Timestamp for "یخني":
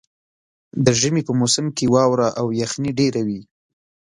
2.61-2.91